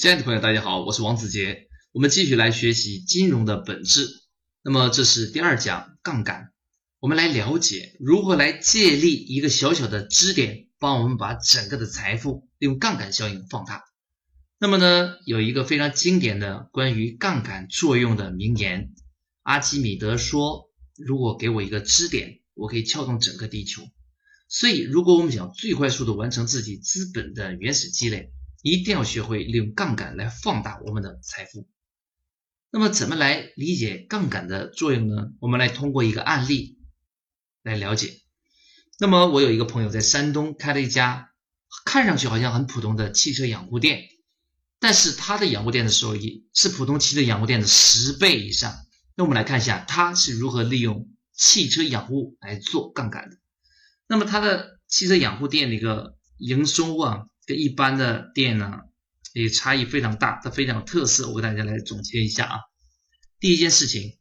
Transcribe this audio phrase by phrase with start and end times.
[0.00, 1.66] 亲爱的朋友，大家好，我是王子杰。
[1.90, 4.06] 我们继续来学习金融的本质。
[4.62, 6.52] 那么这是第二讲杠杆，
[7.00, 13.82] 我们来了解如何来借力一个小小的支点，帮我们把整个的财富利用杠杆效应放大。
[14.60, 18.92] 那么呢，有一个非常经典的关于杠杆作用的名言，
[19.42, 23.82] 阿基米德说：“如果给我一个支点，我可以撬动整个地球。”
[24.48, 28.30] 所以，如果我们想最快速度完成自己资本的原始积累，
[28.68, 31.68] 一定要学会利用杠杆来放大我们的财富。
[32.70, 35.30] 那么，怎么来理解杠杆的作用呢？
[35.40, 36.78] 我们来通过一个案例
[37.62, 38.20] 来了解。
[39.00, 41.30] 那么，我有一个朋友在山东开了一家
[41.86, 44.02] 看上去好像很普通的汽车养护店，
[44.78, 48.74] 但是他的养护店的收益是普通汽车养护店的十倍以上。
[49.14, 53.38] 那我们来看一下他是如何利用汽车养护来做杠杆的。
[54.06, 57.24] 那么，他的汽车养护店的一个营收啊。
[57.48, 58.80] 跟一般的店呢，
[59.32, 61.30] 也差异非常大，它非常有特色。
[61.30, 62.58] 我给大家来总结一下啊。
[63.40, 64.18] 第一件事情，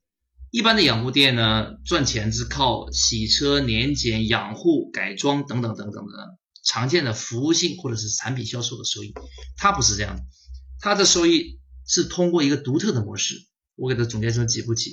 [0.49, 9.13] 一般的养护店呢，赚钱是靠洗车、年检、养护、改装等等等等的常见的服务性或者是产品销售的收益。
[9.57, 10.23] 它不是这样的，
[10.79, 13.35] 它的收益是通过一个独特的模式。
[13.75, 14.91] 我给它总结成几步棋。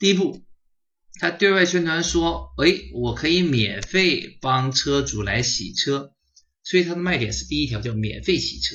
[0.00, 0.42] 第一步，
[1.20, 6.15] 它对外宣传说，哎，我可以免费帮车主来洗车。
[6.66, 8.74] 所以它的卖点是第一条叫免费洗车，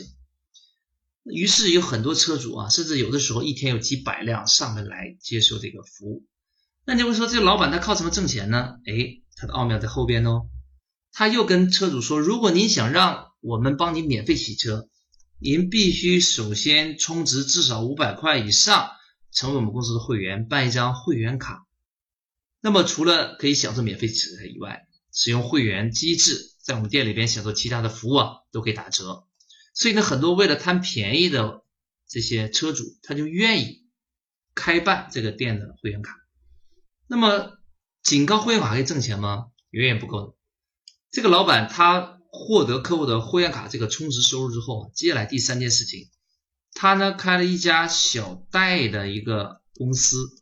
[1.25, 6.25] 于是有很多车主啊，甚至有的时候一天有几百辆上门来接受这个服务。
[6.85, 8.77] 那你会说这老板他靠什么挣钱呢？
[8.85, 10.47] 哎，他的奥妙在后边哦。
[11.11, 14.87] 他又跟车主说，如果您想让我们帮你免费洗车，
[15.37, 18.91] 您必须首先充值至少五百块以上，
[19.33, 21.67] 成为我们公司的会员，办一张会员卡。
[22.61, 26.47] 那么除了可以享受免费洗车以外，使用会员机制。
[26.71, 29.27] 在我们店里边享受其他的服务啊，都可以打折。
[29.73, 31.65] 所以呢，很多为了贪便宜的
[32.07, 33.89] 这些车主，他就愿意
[34.55, 36.15] 开办这个店的会员卡。
[37.07, 37.57] 那么，
[38.01, 39.47] 仅靠会员卡可以挣钱吗？
[39.69, 40.33] 远远不够的。
[41.11, 46.09] 这个老板他获得客户的会员卡这个充值收入之后，接下来第三件事情，
[46.71, 50.41] 他呢开了一家小贷的一个公司，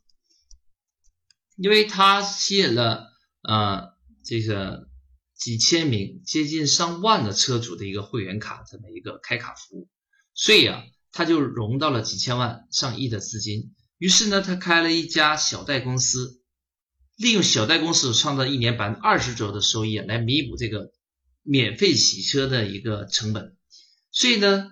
[1.56, 3.08] 因为他吸引了
[3.42, 4.88] 呃这个。
[5.40, 9.88] 几千名、接近上万的车主的一个会员卡这么一个开卡服务，
[10.34, 10.84] 所以啊，
[11.14, 13.74] 他就融到了几千万、上亿的资金。
[13.98, 16.42] 于是呢，他开了一家小贷公司，
[17.16, 20.92] 利用小贷公司创造一年百分之二十左右的收益来弥补这个
[21.42, 23.56] 免费洗车的一个成本。
[24.12, 24.68] 所以呢，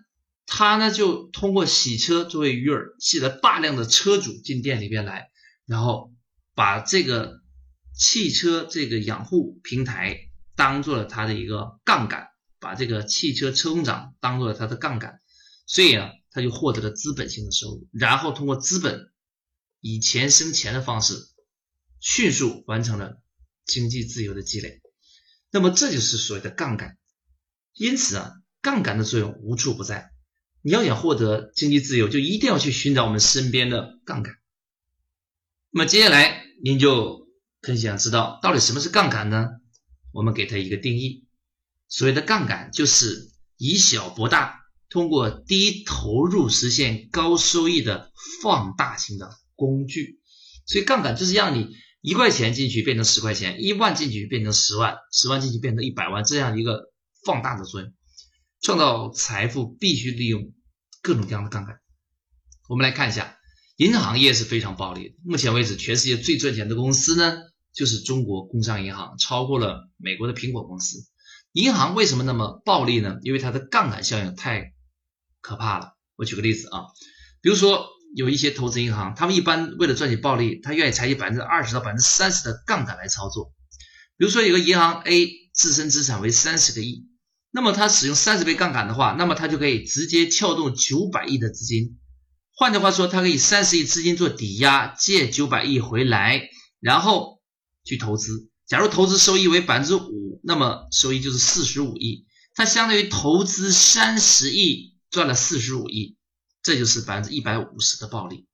[0.45, 5.29] 他呢就通过洗车作为鱼饵，吸了大量的车主进店里边来，
[5.65, 6.13] 然后
[6.55, 7.39] 把这个
[7.97, 10.26] 汽车这个养护平台。
[10.57, 12.27] 当做了他的一个杠杆，
[12.59, 15.21] 把这个汽车车工厂当做了他的杠杆，
[15.67, 19.11] 所以啊，他就获得了资本性的收入，然后通过资本
[19.79, 21.13] 以钱生钱的方式，
[21.99, 23.21] 迅速完成了
[23.65, 24.81] 经济自由的积累。
[25.51, 26.97] 那么这就是所谓的杠杆。
[27.73, 30.11] 因此啊，杠杆的作用无处不在。
[30.63, 34.33] 你要想获得经济自由，就一定要去寻找我们身边的杠杆。
[35.69, 37.27] 那么接下来您就
[37.61, 39.47] 很想知道，到底什么是杠杆呢？
[40.17, 41.27] 我们给它一个定义，
[41.87, 48.11] 所谓的杠杆就是以小博大，通过低投入实现高收益的
[48.41, 50.19] 放大型的工具。
[50.65, 51.67] 所以杠杆就是让你
[52.01, 56.91] 一块钱进去变成十块钱，一万进去变成十万，十万进去变成一百万，这样一个
[57.23, 57.93] 放大的作用。
[58.63, 60.51] 创造财富必须利用
[61.03, 61.79] 各种各样的杠杆。
[62.67, 63.37] 我们来看一下，
[63.75, 65.15] 银行业是非常暴利的。
[65.23, 67.37] 目前为止，全世界最赚钱的公司呢？
[67.77, 70.97] 就是中国工商银行超过了美国的苹果公司。
[71.51, 73.19] 银行为什么那么暴利呢？
[73.21, 74.73] 因为它的杠杆效应太
[75.41, 75.93] 可怕了。
[76.15, 76.85] 我举个例子啊，
[77.39, 83.53] 比如说有一些投资银行，他们一般为了赚取暴利，他愿意采取百分之二十到百分之三十的杠杆来操作。
[84.17, 87.07] 比如说有个银行 A 自身资产为三十个亿，
[87.51, 91.99] 那么它使用三十倍杠杆的话，那么它就可以直接撬动九百亿的资金。
[92.55, 96.49] 换句话说，它可以三十亿资金做抵押，借九百亿回来，
[96.79, 97.36] 然后。
[97.87, 106.17] 去投资，假如投资收益为百分之五，那么收益就是四十五亿，它相当于投资三十亿赚了四十五亿，
[106.61, 108.45] 这就是百分之一百五十的暴利。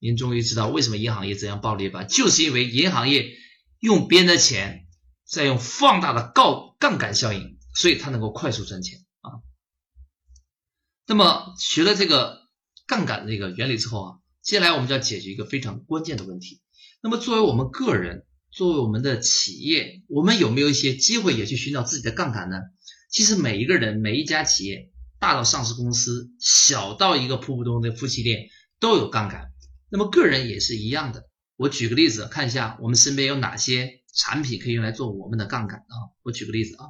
[0.00, 2.02] 您终于知道为什么银行业这样暴利吧？
[2.02, 3.36] 就是因为银行业
[3.78, 4.88] 用别人的钱，
[5.24, 9.38] 再用放大的杠杠杆效应，所以它能够快速赚钱啊。
[11.06, 12.48] 那么学了这个
[12.86, 16.60] 杠杆这个原理之后啊，接下来我们就要解决一个非常关键的问题。
[17.00, 22.58] 那么作为我们个人，作为我们的企业，我们有没有一些机会也去寻找自己的杠杆呢？
[23.10, 29.52] 其实每一个人、每一家企业大到上市公司，小到一个普普通通的夫妻店都有杠杆。
[29.88, 31.28] 那么个人也是一样的。
[31.56, 35.96] 我举个例子，看一下我们身边有哪些产品可以用来做我们的杠杆啊？
[36.22, 36.84] 我举个例子啊，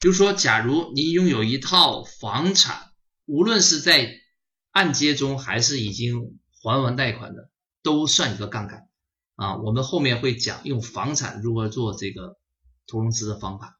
[0.00, 2.78] 比如说，假如您拥有一套房产，
[3.26, 4.10] 无论是在
[4.70, 7.50] 按揭中还是已经还完贷款的，
[7.82, 8.88] 都算一个杠杆
[9.36, 9.56] 啊。
[9.56, 12.38] 我们后面会讲用房产如何做这个
[12.86, 13.78] 投融资的方法。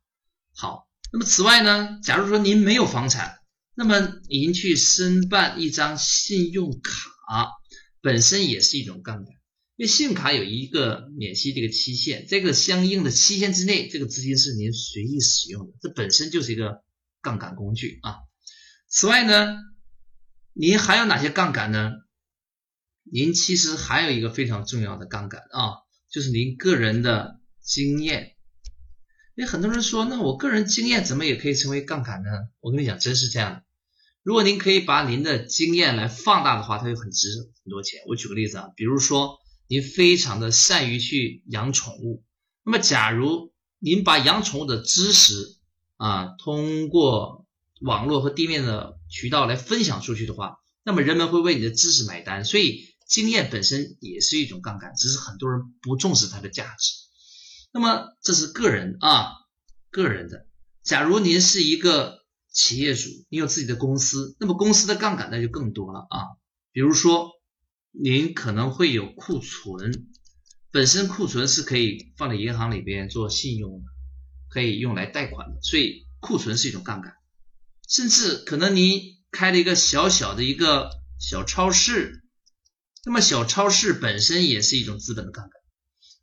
[0.54, 3.38] 好，那么此外呢，假如说您没有房产，
[3.74, 7.50] 那么您去申办一张信用卡，
[8.00, 9.26] 本身也是一种杠杆。
[9.76, 16.84] 因为信用卡有一个免息这个期限，这个相应的期限之内，这个资金是您随意使用的，这本身就是一个
[17.20, 18.18] 杠杆工具啊。
[18.88, 19.56] 此外呢，
[20.52, 21.90] 您还有哪些杠杆呢？
[23.10, 25.78] 您其实还有一个非常重要的杠杆啊，
[26.10, 28.34] 就是您个人的经验。
[29.36, 32.30] 因为很多人说，那我个人经验怎么也可以成为杠杆呢？
[32.60, 33.62] 我跟你讲，真是这样的。
[34.22, 37.28] 如果您可以把您的经验来放大的话，它就很值
[37.62, 38.00] 很多钱。
[38.06, 39.38] 我举个例子啊，比如说。
[39.66, 42.22] 您非常的善于去养宠物，
[42.66, 45.56] 那么假如您把养宠物的知识
[45.96, 47.46] 啊，通过
[47.80, 52.44] 网络和地面的渠道来分享出去的话，那么人们会为你的知识买单。
[52.44, 56.94] 所以经验本身也是一种杠杆，只是很多人不重视它的价值。
[57.72, 59.32] 那么这是个人啊，
[59.90, 60.46] 个人的。
[60.82, 66.18] 假如您是一个企业主，你有自己的公司，那么公司的杠杆那就更多了啊，
[66.72, 67.30] 比如说。
[67.96, 70.08] 您可能会有库存，
[70.72, 73.86] 本身库存是可以放在银行里边做信用的，
[74.48, 77.14] 可以用来贷款的，所以库存是一种杠杆。
[77.88, 79.00] 甚至可能您
[79.30, 80.90] 开了一个小小的一个
[81.20, 82.23] 小超市，
[83.04, 85.52] 那么小超市本身也是一种资本的杠杆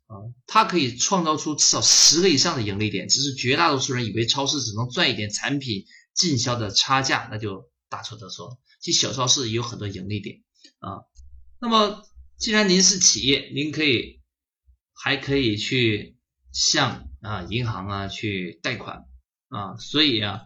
[0.06, 3.08] 啊，它可以创造出至少十个以上的盈利点。
[3.08, 8.58] 只是绝大多数人以为超市只能赚一点产品进销的差价，那就大错特错。
[8.80, 10.42] 其实小超市也有很多盈利点
[10.80, 11.06] 啊。
[11.60, 12.02] 那么，
[12.36, 14.20] 既然您是企业，您可以
[14.92, 16.18] 还可以去
[16.52, 19.04] 向啊银行啊去贷款
[19.48, 20.42] 啊，所以啊，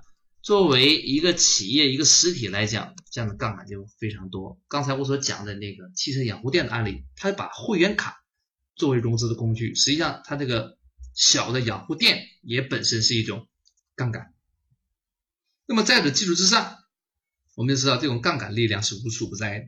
[0.46, 4.62] 作为一个企业一个实体来讲，这样的杠杆就非常多。
[4.68, 8.22] 刚才我所讲的那个汽车养护店的案例，它把会员卡
[8.76, 10.78] 作为融资的工具，实际上它这个
[11.16, 13.48] 小的养护店也本身是一种
[13.96, 14.34] 杠杆。
[15.66, 16.76] 那么在这基础之上，
[17.56, 19.66] 我们就知道这种杠杆力量是无处不在的。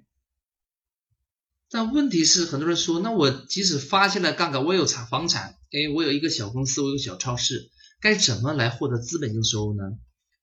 [1.71, 7.69] 但问题是，很多人说，那我即使发现了杠杆，我有产房产，哎，我有一个小公司，我有小超市，
[8.01, 9.83] 该怎么来获得资本性收入呢？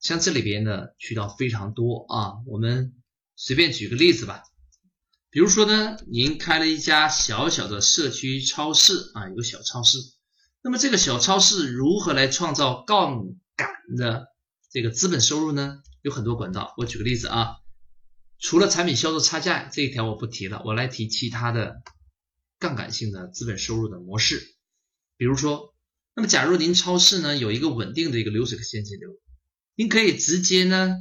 [0.06, 2.94] 像这里边的渠道非常多啊，我们
[3.36, 4.44] 随便举个例子吧。
[5.32, 9.98] 比如说呢，您开了一家小小的社区超市啊，有小超市，
[10.62, 13.24] 那么这个小超市如何来创造杠
[13.56, 13.68] 杆
[13.98, 14.28] 的
[14.70, 15.80] 这个资本收入呢？
[16.04, 17.56] 有很多管道，我举个例子啊。
[18.38, 21.82] 除了产品销售差价这一条我不提了，我来提其他的
[22.60, 24.56] 杠杆性的资本收入的模式。
[25.18, 25.74] 比如说，
[26.14, 29.10] 那么假如您超市呢有一个稳定的一个流水的现金流，
[29.76, 30.96] 您可以直接呢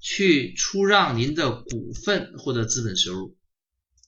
[0.00, 3.36] 去出让您的股份获得资本收入。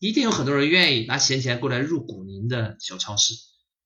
[0.01, 3.35] 一定有很多人愿意拿闲钱过来入股您的小超市，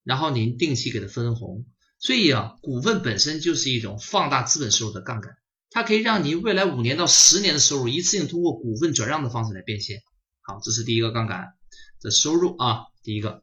[0.04, 1.66] 然后您定期给他分红。
[1.98, 5.34] 所以啊，股份本身就是一种放大资本收入的杠杆。
[5.70, 10.02] 它可以让您未来五年到十年的收入一次性通过股份转让的方式来变现。
[10.40, 11.54] 好，这是第一个杠杆
[12.00, 13.42] 的收入啊，第一个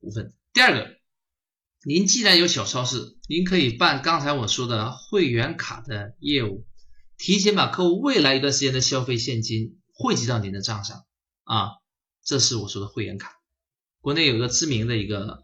[0.00, 0.34] 股份。
[0.52, 0.90] 第二个，
[1.82, 6.66] 您既然有小超市，您可以办刚才我说的会员卡的业务，
[7.16, 11.06] 提前把客户未来一段时间的消费现金汇集到您的账上
[11.44, 11.70] 啊，
[12.22, 13.32] 这是我说的会员卡。
[14.02, 15.42] 国内有个知名的一个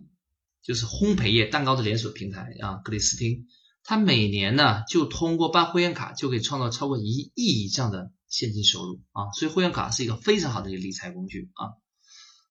[0.63, 3.47] 就是烘焙业蛋糕的连锁平台啊，格里斯汀。
[3.83, 11.81] 他每年呢，就通过办会员卡就可以创造超过一亿以上的现金收入啊，所以会员卡是一个非常好的一个理财工具啊。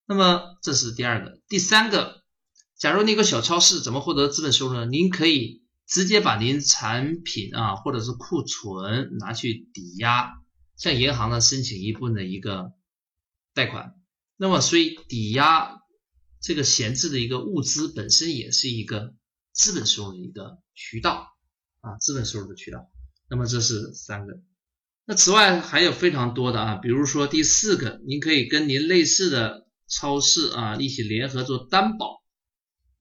[0.08, 2.24] 那么这是第二个，第三个，
[2.78, 4.86] 假如那个小超市怎么获得资本收入呢？
[4.86, 10.34] 您可以直接把您产品啊或者是库存拿去抵押，
[10.78, 12.74] 向银行呢申请一部分的一个
[13.54, 13.96] 贷款。
[14.38, 15.80] 那么所以抵押
[16.42, 19.14] 这个闲置的一个物资本身也是一个。
[19.58, 21.30] 资本收入的一个渠道
[21.80, 22.92] 啊，资本收入的渠道。
[23.30, 24.34] 那么这是三个。
[25.06, 32.22] 那此外还有非常多的啊，比如说第四个，您可以跟您类似的超市啊一起联合做担保，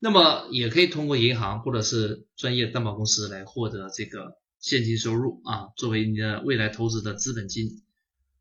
[0.05, 7.83] 那么也可以通过银行或者是专业担保公司来获得这个现金收入啊，作为你的未来投资的资本金。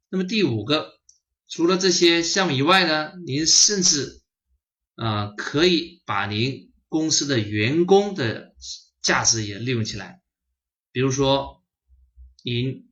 [0.10, 0.92] 那么第五个，
[1.48, 4.24] 除了这些项目以外呢，您甚至
[4.96, 8.54] 啊可以把您公司的员工的
[9.02, 10.20] 价值也利用起来，
[10.92, 11.64] 比如说，
[12.44, 12.90] 您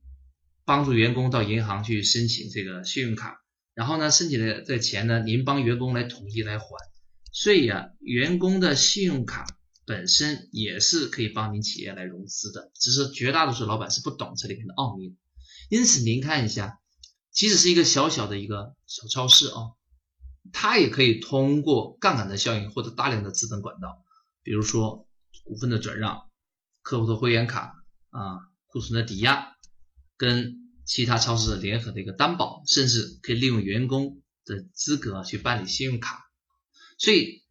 [0.64, 3.36] 帮助员工到银行去申请这个信用卡，
[3.74, 6.66] 然后呢，申请的这钱呢，您帮员工来统一来还。
[7.32, 9.46] 所以啊，员工的信用卡
[9.86, 15.16] 本身也是可以帮您企业来融资的，只是绝大多数老板是不懂这里面的奥秘。
[15.70, 16.78] 因此，您看一下，
[17.30, 19.72] 即使是一个小小的一个小超市啊，
[20.52, 24.04] 它也可以通过杠杆的效应获得大量的资本管道，
[24.42, 25.08] 比如说
[25.44, 26.28] 股份的转让、
[26.82, 27.72] 客户的会员卡
[28.10, 29.56] 啊、库存的抵押，
[30.18, 36.28] 跟其他超市的联合的一个担保，甚至可以利用员工的资格去办理信用卡。
[37.02, 37.42] 所以，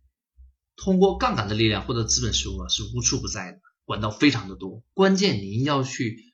[0.77, 4.81] 通过杠杆的力量获得资本收入啊，是无处不在的，管道非常的多。
[4.93, 6.33] 关键您要去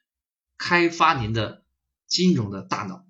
[0.56, 1.66] 开发您的
[2.06, 3.08] 金融的大脑，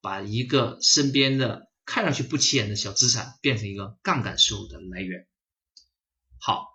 [0.00, 5.26] 把一个身边的看上去不起眼的小资产变成一个杠杆收入的来源。
[6.38, 6.68] 好，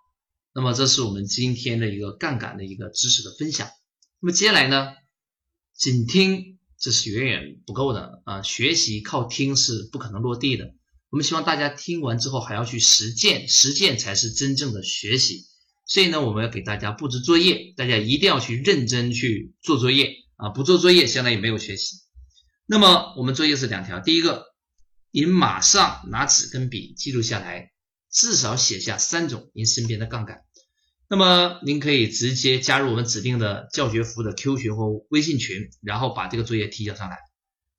[0.54, 3.68] 那么这是我们今天的一个杠杆的一个知识的分享。
[4.20, 4.94] 那么接下来呢，
[5.74, 10.76] 仅听这是远远不够的啊，学习靠听是不可能落地的。
[11.10, 15.46] 我们希望大家听完之后还要去实践，实践才是真正的学习。
[15.86, 20.50] 所以呢，我们要给大家布置作业，大家一定要去认真去做作业啊！
[20.50, 21.96] 不做作业，相当于没有学习。
[22.66, 24.44] 那么我们作业是两条：第一个，
[25.10, 27.70] 您马上拿纸跟笔记录下来，
[28.12, 30.42] 至少写下三种您身边的杠杆。
[31.08, 37.16] 那么您可以直接加入我们指定的教学服务的 Q 群或微信群，然后把这个作业提交上来。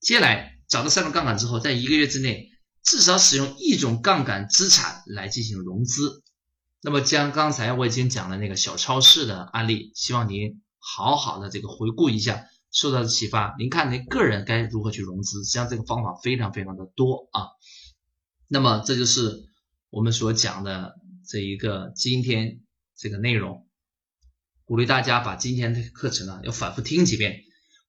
[0.01, 2.49] 接下来找到三种杠杆之后，在一个月之内。
[2.89, 6.23] 至少使用一种杠杆资产来进行融资。
[6.81, 13.53] 那么，将刚才我已经讲的那个小超市的案例，希望您好好的这个回顾一下，受到的启发。
[13.59, 15.43] 您看您个人该如何去融资？
[15.43, 17.49] 实际上这个方法非常非常的多啊。
[18.47, 19.45] 那么，这就是
[19.91, 20.95] 我们所讲的
[21.27, 22.61] 这一个今天
[22.97, 23.67] 这个内容。
[24.65, 27.43] 鼓励大家把今天的课程啊要反复听几遍，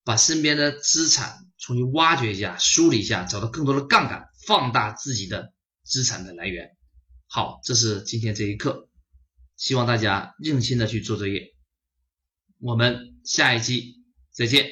[0.05, 4.30] 把身边的资产重新挖掘一下、梳理一下，找到更多的杠杆。
[4.51, 5.55] 放大自己的
[5.85, 6.77] 资产的来源。
[7.29, 8.89] 好，这是今天这一课，
[9.55, 11.55] 希望大家用心的去做作业。
[12.59, 14.03] 我们下一期
[14.33, 14.67] 再见。